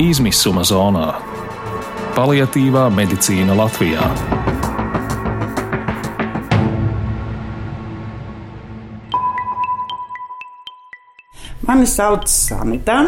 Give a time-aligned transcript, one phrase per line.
[0.00, 1.08] izmisuma zonā-
[2.16, 4.06] paliatīvā medicīna Latvijā.
[11.68, 13.04] Mani sauc Sanita.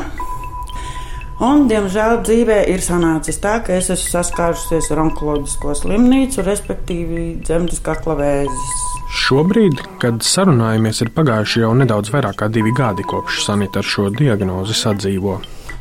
[1.43, 7.81] Un, diemžēl dzīvē ir sanācis tā, ka es esmu saskārusies ar onkoloģisko slimnīcu, respektīvi dzemdas
[7.83, 8.85] kakla vēzis.
[9.23, 14.07] Šobrīd, kad sarunājamies, ir pagājuši jau nedaudz vairāk kā divi gadi kopš Sanita ar šo
[14.15, 15.41] diagnozi sadzīvo.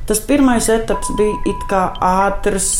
[0.09, 2.71] Tas pirmais etaps bija it kā ātrs,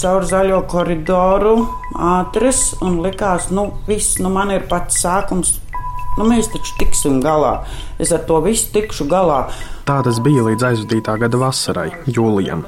[0.00, 1.56] caur zaļo koridoru,
[1.94, 5.58] ātrs, un likās, nu, viss, nu, man ir pats sākums,
[6.14, 7.64] Nu, mēs taču tiksim galā.
[7.98, 9.48] Es ar to visu tikšu galā.
[9.88, 12.62] Tā tas bija līdz aizvadītā gada vasarai, jūlijam.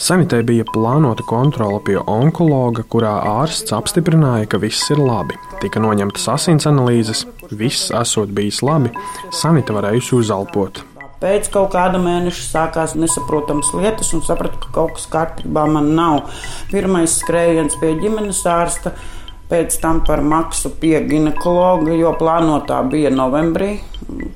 [0.00, 5.36] Sanitē bija plānota kontrole pie onkologa, kurā ārsts apstiprināja, ka viss ir labi.
[5.60, 8.94] Tika noņemtas asins analīzes, viss esot bijis labi,
[9.28, 10.80] Sanita varējusi uzelpot.
[11.20, 16.30] Pēc kaut kāda mēneša sākās nesaprotamas lietas, un sapratu, ka kaut kas kārtībā man nav.
[16.72, 18.94] Pirmais skrējiens pie ģimenes ārsta
[19.50, 23.74] pēc tam par maksu pie ginekologa, jo plānotā bija novembrī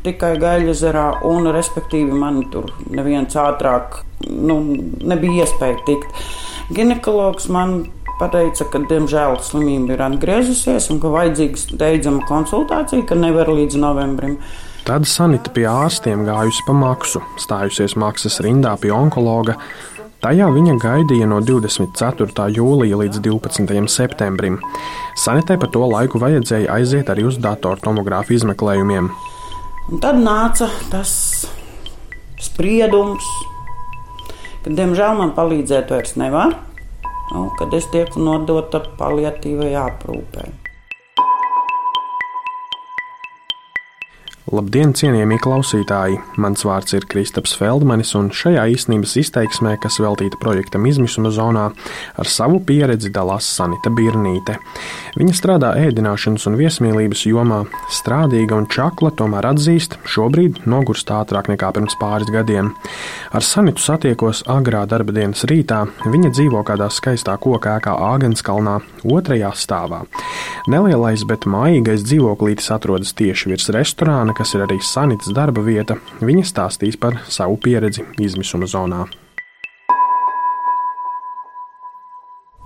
[0.04, 4.58] tikai Gaļazerā, un respektīvi man tur neviens ātrāk nu,
[5.04, 6.24] nebija iespēja tikt.
[6.74, 7.84] Ginekologs man
[8.18, 14.38] pateica, ka diemžēl slimība ir atgriezusies un ka vajadzīga steidzama konsultācija, ka nevar līdz novembrim.
[14.84, 19.56] Tad Sanita pie ārstiem gājusi pa maksu, stājusies maksas rindā pie onkologa
[20.24, 22.46] Tajā viņa gaidīja no 24.
[22.56, 23.74] jūlija līdz 12.
[23.92, 24.54] septembrim.
[25.20, 29.10] Sanitē pa to laiku vajadzēja aiziet arī uz datortomogrāfu izmeklējumiem.
[29.92, 31.12] Un tad nāca tas
[32.40, 33.28] spriedums,
[34.64, 36.56] ka diemžēl man palīdzēt vairs nevar,
[37.34, 40.63] nu, kad es tieku nodota paliatīvai aprūpei.
[44.52, 46.18] Labdien, cienījamie klausītāji!
[46.36, 51.70] Mans vārds ir Kristaps Feldmanis, un šajā īstenības izteiksmē, kas veltīta projektam Izmisuma zonā,
[52.20, 54.58] ar savu pieredzi dalās Sanita Birnīte.
[55.16, 61.72] Viņa strādā ēdināšanas un viesmīlības jomā, strādīga un čakla, tomēr atzīst, šobrīd nogurst ātrāk nekā
[61.78, 62.74] pirms pāris gadiem.
[63.32, 68.76] Ar Sanitu satiekos agrā darba dienas rītā, viņa dzīvo kādā skaistā koka ēkā Āgenskalnā,
[69.08, 70.04] otrajā stāvā.
[70.68, 76.44] Nelielais, bet mājīgais dzīvoklītis atrodas tieši virs restorāna kas ir arī Sanitas darba vieta, viņa
[76.48, 79.04] stāstīs par savu pieredzi izmisuma zonā.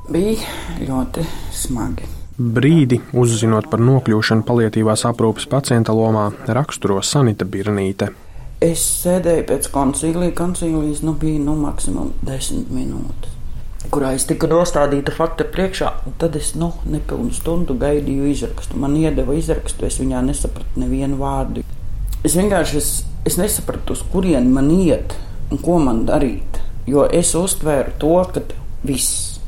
[0.09, 0.49] Bija
[0.81, 2.09] ļoti smagi.
[2.39, 8.13] Brīdi, uzzinot par nokļūšanu palietīvās aprūpes pacienta lomā, raksturo Sanita Birnīte.
[8.63, 13.38] Es sēdēju pēc koncīlija, koncīlijas nu bija nu maksimum desmit minūtes
[13.93, 15.93] kurā es tiku nostādīta fakta priekšā.
[16.21, 18.79] Tad es nu, nepilnu stundu gaidīju izrakstu.
[18.81, 21.65] Man iedeva izrakstu, es viņā nesapratu nevienu vārdu.
[22.27, 22.91] Es vienkārši es,
[23.29, 25.15] es nesapratu, uz kurien man iet
[25.53, 26.59] un ko man darīt.
[26.89, 28.43] Jo es uztvēru to, ka
[28.87, 29.39] viss,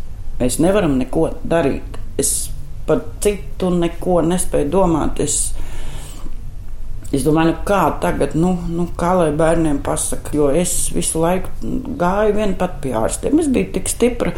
[0.40, 1.98] mēs nevaram neko darīt.
[2.20, 2.50] Es
[2.86, 5.20] par citu neko nespēju domāt.
[5.24, 5.52] Es,
[7.10, 11.50] Es domāju, nu kā tagad, nu, nu, kā lai bērniem pasakā, jo es visu laiku
[11.98, 13.40] gāju vien pat pie ārstiem.
[13.42, 14.34] Es biju tik stipra.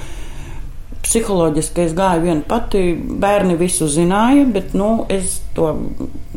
[1.03, 5.69] Psiholoģiski es gāju viena pati, bērni visu zināja, bet nu, es to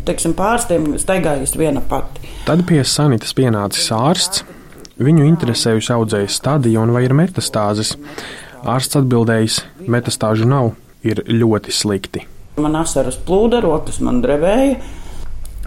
[0.03, 2.28] teiksim, pārstiem staigāju viena pati.
[2.50, 4.44] Tad pie sanitas pienācis ārsts.
[4.95, 7.95] Viņu interesējusi audzēja stadija un vai ir metastāzes.
[8.66, 10.72] Ārsts atbildējis, metastāžu nav,
[11.06, 12.24] ir ļoti slikti.
[12.59, 14.78] Man asaras plūda, rokas man drevēja.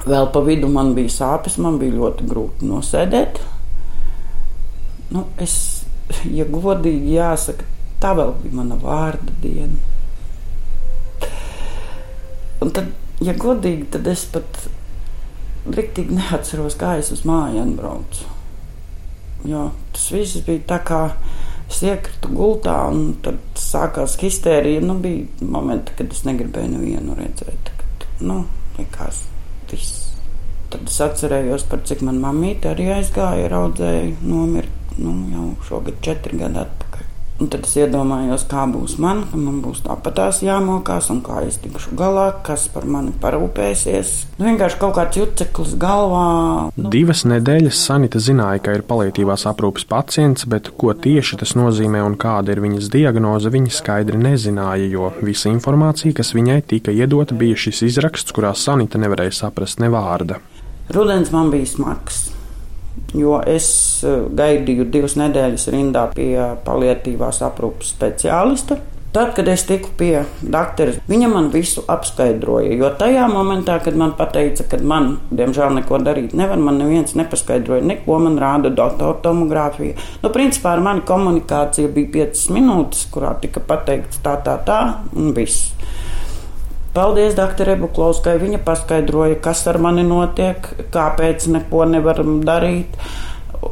[0.06, 3.40] Vēl pa vidu man bija sāpes, man bija ļoti grūti nosēdēt.
[5.14, 5.54] Nu, es,
[6.28, 7.66] ja godīgi jāsaka,
[8.02, 9.78] tā vēl bija mana vārda diena.
[12.62, 12.90] Un tad,
[13.24, 14.66] ja godīgi, tad es pat
[15.68, 18.34] rīktīgi neatceros, kā es uz māju atbraucu.
[19.46, 21.02] Jo tas viss bija tā kā
[21.68, 24.82] es iekritu gultā, un tad sākās histērija.
[24.84, 27.72] Nu, bija momenti, kad es negribēju nevienu redzēt.
[27.78, 28.40] Kad, nu,
[28.78, 29.22] likās,
[29.72, 30.04] viss.
[30.68, 36.38] Tad es atcerējos, par cik man mamīte arī aizgāja, raudzēja, nomirt nu, jau šogad četri
[36.40, 36.87] gadi atpakaļ.
[37.38, 41.60] Un tad es iedomājos, kā būs man, ka man būs tāpatās jāmokās, un kā es
[41.62, 44.14] tikšu galā, kas par mani parūpēsies.
[44.40, 46.24] Nu, vienkārši kaut kāds juceklis galvā.
[46.74, 46.90] Nu.
[46.90, 52.16] Divas nedēļas Sanita zināja, ka ir palietīvās aprūpes pacients, bet ko tieši tas nozīmē un
[52.18, 57.60] kāda ir viņas diagnoze, viņa skaidri nezināja, jo visa informācija, kas viņai tika iedota, bija
[57.68, 60.40] šis izraksts, kurā Sanita nevarēja saprast ne vārda.
[60.90, 62.24] Rudens man bija smags
[63.14, 63.70] jo es
[64.04, 66.34] eh, gaidīju divas nedēļas rindā pie
[66.66, 68.78] palietīvās aprūpas speciālista.
[69.08, 72.74] Tad, kad es tiku pie doktora, viņa man visu apskaidroja.
[72.76, 77.86] Jo tajā momentā, kad man teica, ka man, diemžēl, neko darīt nevar, man neviens nepaskaidroja,
[77.88, 79.96] neko man rāda datortomogrāfija.
[80.20, 84.78] Nu, principā ar mani komunikācija bija 5 minūtes, kurā tika pateikts tā, tā, tā
[85.16, 85.72] un viss.
[86.98, 88.32] Paldies, doktor Ebuklovskai.
[88.42, 92.98] Viņa paskaidroja, kas ar mani notiek, kāpēc neko nevaram darīt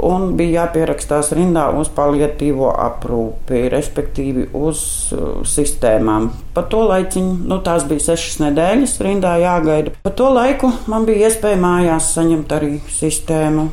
[0.07, 4.81] un bija jāpierakstās rindā uz paliatīvo aprūpi, respektīvi uz
[5.15, 6.29] uh, sistēmām.
[6.55, 9.97] Pa to laiciņu, nu, tās bija sešas nedēļas, rindā jāgaida.
[10.07, 13.69] Pa to laiku man bija iespēja mājās saņemt arī sistēmu.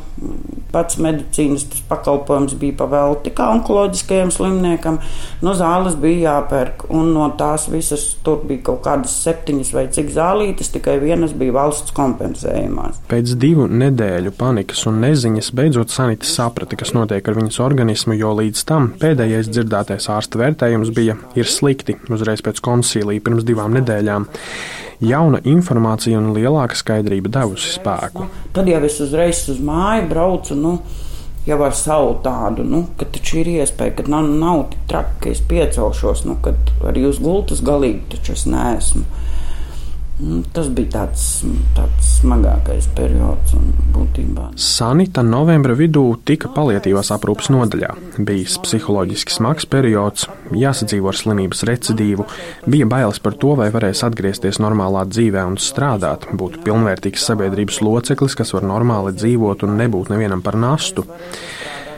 [0.74, 4.98] Pats medicīnas pakalpojums bija pavēlti kā onkoloģiskajam slimniekam.
[5.44, 10.10] No zāles bija jāpērk, un no tās visas tur bija kaut kādas septiņas vai cik
[10.16, 13.04] zālītes, tikai vienas bija valsts kompensējumās.
[13.10, 18.34] Pēc divu nedēļu panikas un neziņas beidzot Sanita saprata, kas notiek ar viņas organismu, jo
[18.40, 24.26] līdz tam pēdējais dzirdētais ārsta vērtējums bija ir slikti uzreiz pēc konsīlija pirms divām nedēļām.
[25.04, 28.28] Jauna informācija un lielāka skaidrība devusi spēku.
[28.56, 30.56] Tad jau es uzreiz uz māju braucu.
[30.58, 30.78] Nu,
[31.44, 35.32] jau ar savu tādu, nu, ka taču ir iespēja, ka nav, nav tik traki, ka
[35.34, 39.04] es piecelšos, nu, kad arī uz gultas galīgi taču es neesmu.
[40.24, 41.26] Nu, tas bija tāds,
[41.76, 43.54] tāds smagākais periods.
[43.94, 44.48] Būtībā.
[44.60, 47.92] Sanita novembra vidū tika palietīvās aprūpas nodaļā.
[48.26, 52.26] Bijis psiholoģiski smags periods, jāsadzīvo ar slimības recidīvu,
[52.70, 58.38] bija bailes par to, vai varēs atgriezties normālā dzīvē un strādāt, būt pilnvērtīgs sabiedrības loceklis,
[58.38, 61.06] kas var normāli dzīvot un nebūt nevienam par nastu.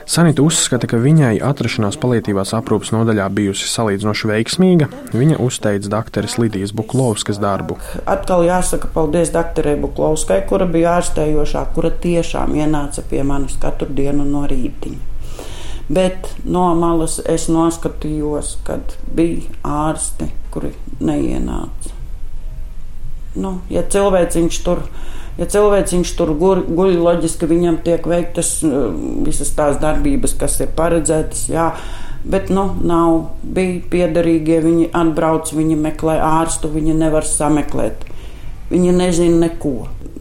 [0.06, 4.86] Sanita uzskata, ka viņai atrašanās palīdzības aprūpas nodaļā bijusi salīdzinoši veiksmīga.
[5.10, 7.74] Viņa uzteica doktoras Lidijas Buklovskas darbu.
[8.06, 14.22] Atkal jāsaka paldies doktorai Buklovskai, kura bija ārstējošā, kura tiešām ienāca pie manis katru dienu
[14.30, 15.02] no rītiņa.
[15.90, 20.70] Bet no malas es noskatījos, kad bija ārsti, kuri
[21.02, 21.94] neienāca.
[23.34, 28.88] Nu, ja cilvēciņš tur ir Ja cilvēks tur guļ, guļ, loģiski viņam tiek veiktas uh,
[29.26, 31.46] visas tās darbības, kas ir paredzētas.
[31.52, 31.70] Jā.
[32.26, 34.62] Bet, nu, nav bija piederīgie.
[34.64, 38.08] Viņi atbrauc, viņi meklē ārstu, viņi nevar sameklēt.
[38.72, 39.76] Viņi nezina neko.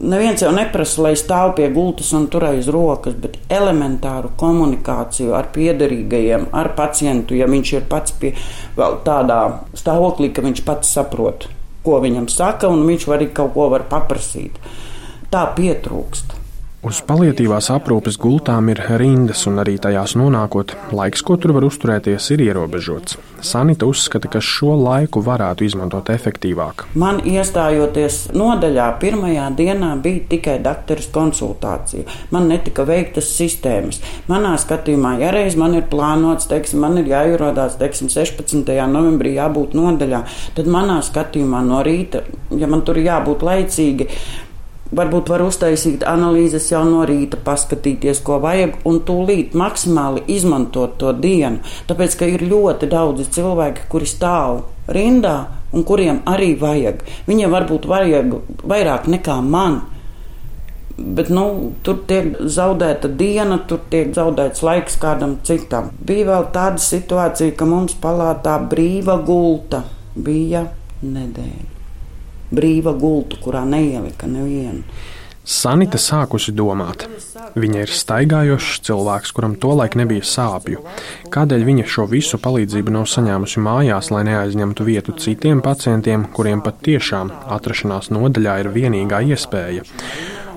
[0.06, 6.50] Neviens jau neprasa, lai stāv pie gultas un turējas rokas, bet elementāru komunikāciju ar piederīgajiem,
[6.52, 8.34] ar pacientu, ja viņš ir pats pie
[8.76, 9.40] tādā
[9.72, 11.48] stāvoklī, ka viņš pats saprot,
[11.82, 14.60] ko viņam saka, un viņš arī kaut ko var paprasīt
[15.30, 16.36] tā pietrūkst.
[16.86, 22.28] Uz palietīvās aprūpes gultām ir rindas, un arī tajās nonākot, laiks, ko tur var uzturēties,
[22.36, 23.16] ir ierobežots.
[23.42, 26.84] Sanita uzskata, ka šo laiku varētu izmantot efektīvāk.
[26.94, 32.06] Man iestājoties nodaļā, pirmajā dienā bija tikai doktora konsultācija.
[32.30, 33.98] Man netika veiktas sistēmas.
[34.30, 38.62] Manā skatījumā, ja reiz man ir plānots, teiksim, man ir jāierodās teiksim, 16.
[38.94, 40.22] novembrī jābūt nodaļā,
[40.54, 42.22] tad manā skatījumā no rīta,
[42.54, 44.12] ja man tur jābūt laicīgi,
[44.94, 51.10] Varbūt var uztaisīt analīzes jau no rīta, paskatīties, ko vajag, un tūlīt maksimāli izmantot to
[51.10, 51.58] dienu.
[51.88, 54.62] Tāpēc, ka ir ļoti daudzi cilvēki, kuri stāv
[54.94, 55.36] rindā
[55.74, 57.02] un kuriem arī vajag.
[57.26, 59.82] Viņiem varbūt vajag vairāk nekā man.
[60.96, 65.90] Bet nu, tur tiek zaudēta diena, tur tiek zaudēts laiks kādam citam.
[65.98, 69.82] Bija vēl tāda situācija, ka mums palātā brīva gulta
[70.14, 70.68] bija
[71.02, 71.75] nedēļa
[72.56, 74.82] brīva gultu, kurā neielika nevienu.
[75.46, 77.04] Sanita sākusi domāt.
[77.54, 80.80] Viņa ir staigājošs cilvēks, kuram tolaik nebija sāpju.
[81.30, 86.82] Kādēļ viņa šo visu palīdzību nav saņēmusi mājās, lai neaizņemtu vietu citiem pacientiem, kuriem pat
[86.88, 89.86] tiešām atrašanās nodaļā ir vienīgā iespēja?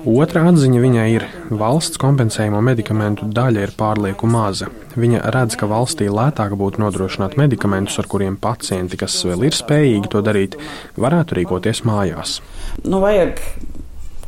[0.08, 4.70] Otra atziņa viņai ir, valsts kompensējumu medikamentu daļa ir pārlieku maza.
[4.96, 10.08] Viņa redz, ka valstī lētāk būtu nodrošināt medikamentus, ar kuriem pacienti, kas vēl ir spējīgi
[10.14, 10.56] to darīt,
[10.96, 12.38] varētu rīkoties mājās.
[12.86, 13.42] Nu, vajag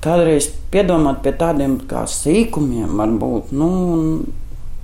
[0.05, 3.57] kādreiz piedomāt pie tādiem kā sīkumiem, varbūt.
[3.57, 3.71] Nu,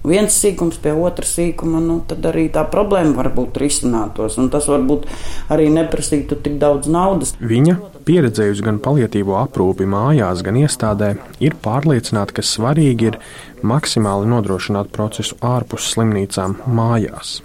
[0.07, 4.39] viens sīkums pie otra sīkuma, nu, tad arī tā problēma varbūt risinātos.
[4.53, 5.09] Tas varbūt
[5.55, 7.35] arī neprasītu tik daudz naudas.
[7.41, 7.77] Viņa,
[8.09, 11.15] pieredzējusi gan palietīvo aprūpi mājās, gan iestādē,
[11.45, 13.21] ir pārliecināta, ka svarīgi ir
[13.67, 17.39] maksimāli nodrošināt procesu ārpus slimnīcām mājās.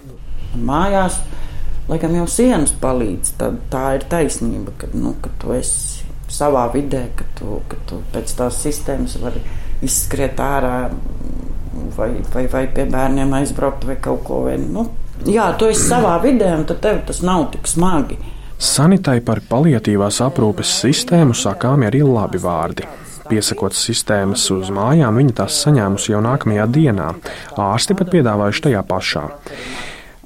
[0.54, 1.18] Mājās,
[1.90, 7.08] laikam jau sienas palīdz, tad tā ir taisnība, ka, nu, ka tu esi savā vidē,
[7.18, 9.42] ka tu, ka tu pēc tās sistēmas vari
[9.84, 10.76] izskriet ārā
[11.96, 14.68] vai, vai, vai pie bērniem aizbraukt vai kaut ko tādu.
[14.74, 14.86] Nu,
[15.26, 18.18] jā, tu esi savā vidē, un tev tas nav tik smagi.
[18.64, 22.86] Sanitai par paliatīvās aprūpes sistēmu sakām arī labi vārdi.
[23.24, 27.08] Piesakot sistēmas uz mājām, viņa tās saņēmusi jau nākamajā dienā.
[27.56, 29.24] Ārsti pat piedāvājuši tajā pašā.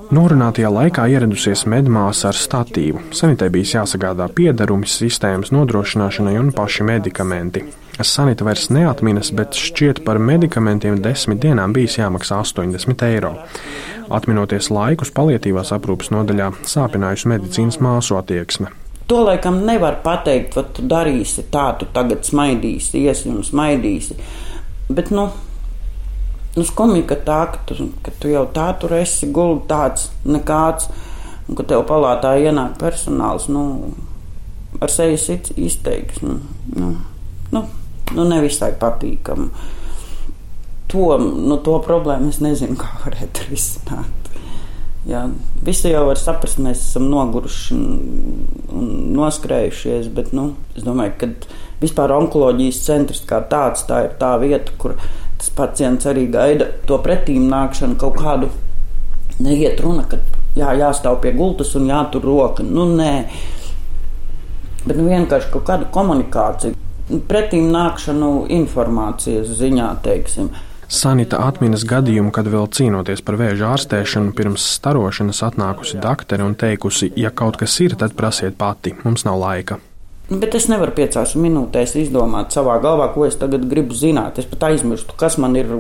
[0.08, 3.10] Norunātajā laikā ieradusies medmāsa ar statīvu.
[3.14, 7.64] Sanitē bijis jāsagādā piedarumi sistēmas nodrošināšanai un paši medikamenti.
[8.06, 13.34] Sanita vairs neatminas, bet šķiet par medikamentiem desmit dienām bijis jāmaksā 80 eiro.
[14.14, 18.70] Atminoties laikus, palietīvās aprūpas nodaļā sāpinājusi medicīnas māsu attieksme.
[19.08, 24.16] To laikam nevar pateikt, ka tu darīsi tā, tu tagad smaidīsi, iesi un smaidīsi.
[24.88, 25.30] Bet, nu,
[26.58, 30.88] Nu, skumji, ka tā, ka tu, ka tu jau tā tur esi gulējis tāds nekāds,
[31.46, 33.92] un ka tev palātā ienāk personāls, nu,
[34.82, 36.34] ar sejas izteiksmi.
[36.34, 36.40] Nu,
[36.80, 36.88] nu,
[37.54, 37.62] nu,
[38.16, 39.50] nevisai patīkami.
[40.88, 44.30] To, nu, to problēmu es nezinu, kā varētu risināt.
[45.08, 45.22] Jā,
[45.64, 47.84] visi jau var saprast, mēs esam noguruši un,
[48.76, 51.28] un noskrējušies, bet nu, es domāju, ka
[51.80, 54.96] vispār onkoloģijas centrs kā tāds tā ir tā vieta, kur
[55.38, 58.50] tas pacients arī gaida to pretīm nākšanu kaut kādu.
[59.38, 60.18] Neiet runa, ka
[60.58, 62.66] jā, jāstāv pie gultas un jātur roka.
[62.66, 63.12] Nu, nē,
[64.82, 66.74] bet nu, vienkārši kaut kāda komunikācija,
[67.28, 70.50] pretīm nākšanu informācijas ziņā, teiksim.
[70.88, 77.10] Sanita atminas gadījumu, kad vēl cīnoties par vēža ārstēšanu, pirms starošanas atnākusi doktere un teikusi,
[77.16, 79.76] ja kaut kas ir, tad prasiet pati, mums nav laika.
[80.28, 84.40] Bet es nevaru piecās minūtēs izdomāt savā galvā, ko es tagad gribu zināt.
[84.40, 85.70] Es pat aizmirstu, kas man ir,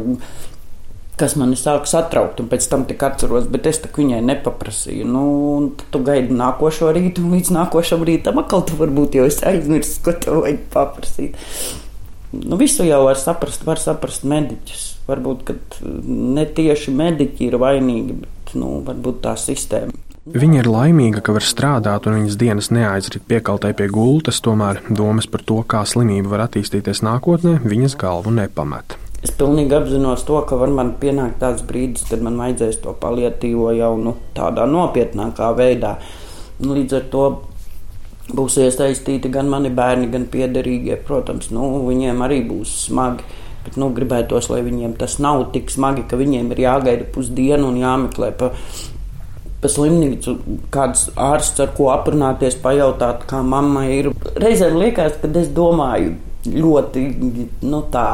[1.18, 5.08] kas man sāk satraukt, un pēc tam tik atceros, bet es viņai nepaprasīju.
[5.08, 5.24] Nu,
[5.92, 10.14] tu gaidi nākošo rītu, un līdz nākošam rītam atkal tu varbūt jau esi aizmirsis, ko
[10.14, 11.38] tev vajag paprasīt.
[12.32, 14.84] Nu, visu jau var saprast, var saprast mediķus.
[15.08, 15.54] Varbūt
[16.04, 19.96] ne tieši mediķi ir vainīgi, bet nu, varbūt tā sistēma.
[20.28, 25.24] Viņa ir laimīga, ka var strādāt, un viņas dienas neaizrit piekaltai pie gultas, tomēr domas
[25.30, 28.98] par to, kā slimība var attīstīties nākotnē, viņas galvu nepamet.
[29.18, 33.72] Es pilnīgi apzinos to, ka var man pienākt tāds brīdis, kad man vajadzēs to palietīvo
[33.74, 35.96] jau nu, tādā nopietnākā veidā.
[36.62, 37.24] Nu, līdz ar to
[38.28, 41.00] būs iesaistīti gan mani bērni, gan piederīgie.
[41.08, 43.26] Protams, nu, viņiem arī būs smagi.
[43.64, 47.82] Bet, nu, gribētos, lai viņiem tas nav tik smagi, ka viņiem ir jāgaida pusdienu un
[47.82, 48.52] jāmeklē pa
[49.58, 50.36] pa slimnīcu,
[50.70, 54.12] kāds ārsts ar ko aprunāties, pajautāt, kā mammai ir.
[54.38, 56.14] Reizēm liekas, ka es domāju
[56.46, 57.02] ļoti
[57.66, 58.06] nu, tā,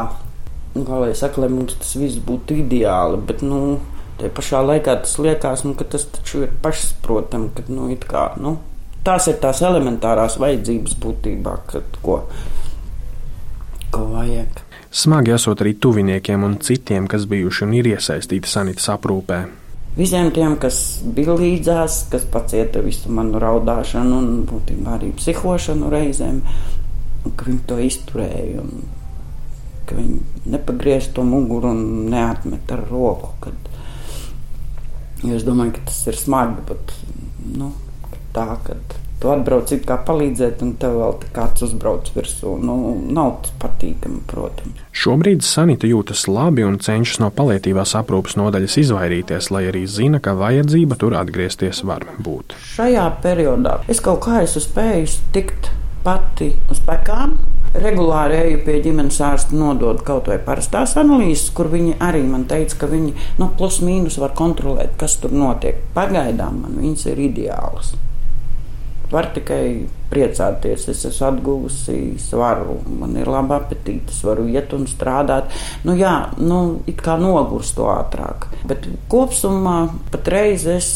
[0.75, 3.79] kā lai saka, lai mums tas viss būtu ideāli, bet, nu,
[4.19, 8.27] te pašā laikā tas liekas, nu, ka tas taču ir pašsaprotami, ka, nu, it kā,
[8.43, 8.57] nu,
[9.07, 12.21] tās ir tās elementārās vajadzības būtībā, kad ko,
[13.95, 14.63] ko vajag.
[14.95, 19.45] Smagi esot arī tuviniekiem un citiem, kas bijuši un ir iesaistīti sanitāras aprūpē
[19.99, 26.41] visiem tiem, kas bija līdzās, kas pacieta visu manu raudāšanu un būtībā arī psihošanu reizēm,
[27.25, 28.87] ka viņi to izturēja un
[29.89, 33.33] ka viņi nepagriež to muguru un neatmet ar roku.
[33.45, 33.71] Kad,
[35.23, 36.95] jo es domāju, ka tas ir smagi, bet
[37.57, 37.73] nu,
[38.37, 42.59] tā, kad tu atbrauc it kā palīdzēt, un tev vēl kāds uzbrauc virsū.
[42.61, 42.77] Nu,
[43.17, 44.83] nav tas patīkami, protams.
[44.95, 50.37] Šobrīd Sanita jūtas labi un cenšas no palietīvās aprūpas nodaļas izvairīties, lai arī zina, ka
[50.37, 52.57] vajadzība tur atgriezties var būt.
[52.75, 55.73] Šajā periodā es kaut kā esmu spējis tikt
[56.05, 57.39] pati uz pekām.
[57.75, 62.85] Regulāri eju pie ģimenes ārsta, nodod kaut vai parastās analīzes, kur viņi arī man teica,
[62.85, 65.81] ka viņi nu, plus mīnus var kontrolēt, kas tur notiek.
[65.97, 67.91] Pagaidām man viņas ir ideālas.
[69.11, 69.65] Var tikai
[70.11, 75.51] priecāties, es esmu atguvusi svaru, man ir laba apetīte, es varu iet un strādāt.
[75.83, 78.49] Nu, jā, nu, it kā nogurstu ātrāk.
[78.71, 79.77] Bet kopumā
[80.15, 80.89] patreiz es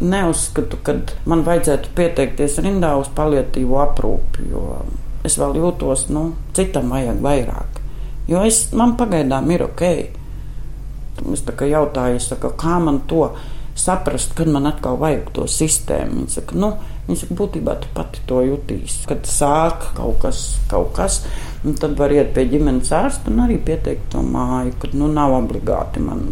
[0.00, 0.96] neuzskatu, ka
[1.28, 4.64] man vajadzētu pieteikties rindā uz palietīvo aprūpi, jo
[5.26, 7.80] es vēl jūtos, nu, citam vajag vairāk.
[8.30, 9.86] Jo es, man pagaidām ir ok.
[11.34, 13.26] Es tā kā jautāju, saku, kā man to
[13.80, 16.22] saprast, kad man atkal vajag to sistēmu.
[16.22, 16.70] Viņa saka, nu,
[17.10, 19.04] saka, būtībā pati to jutīsi.
[19.08, 21.22] Kad sāk kaut kas, kaut kas,
[21.80, 26.02] tad var iet pie ģimenes ārsta un arī pieteikt to māju, kad nu, nav obligāti
[26.04, 26.26] man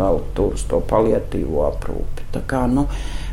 [0.00, 2.30] vēl tur uz to palietīvo aprūpi.
[2.34, 2.86] Tā kā, nu,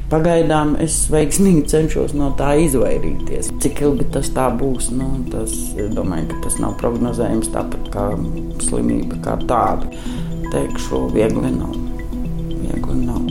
[0.07, 3.51] Pagaidām es veiksmīgi cenšos no tā izvairīties.
[3.63, 5.55] Cik ilgi tas tā būs, nu, tas,
[5.95, 8.07] domāju, ka tas nav prognozējams tāpat kā
[8.63, 9.91] slimība kā tāda.
[10.53, 11.75] Teikšu, viegli nav
[12.67, 13.21] viegli nav.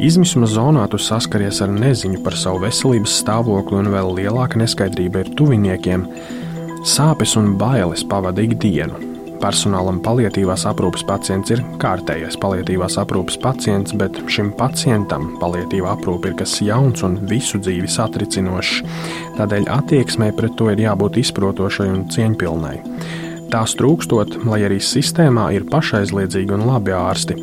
[0.00, 5.34] Izmisuma zonā tu saskaries ar neziņu par savu veselības stāvokli, un vēl lielāka neskaidrība ir
[5.36, 6.06] tuviniekiem.
[6.88, 9.09] Sāpes un bailes pavada ikdienu.
[9.40, 16.36] Personālam palietīvās aprūpes pacients ir kārtējais palietīvās aprūpes pacients, bet šim pacientam palietīvā aprūpe ir
[16.42, 18.82] kas jauns un visu dzīvi satricinošs.
[19.38, 22.76] Tādēļ attieksmē pret to ir jābūt izprotošai un cieņpilnai.
[23.50, 27.38] Tās trūkstot, lai arī sistēmā ir pašaizliedzīgi un labi ārsti.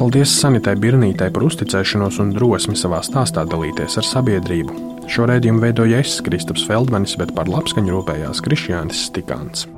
[0.00, 4.80] Paldies Sanitai Birnītei par uzticēšanos un drosmi savā stāstā dalīties ar sabiedrību.
[5.06, 9.68] Šo redzējumu veidoja es, Kristaps Feldmanis, bet par labskaņu rūpējās Krišjānis Stikāns.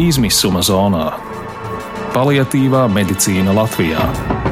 [0.00, 1.10] Izmisuma zonā-
[2.14, 4.51] paliatīvā medicīna Latvijā.